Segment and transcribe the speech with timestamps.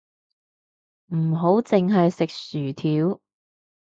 [1.13, 3.21] 唔好淨係食薯條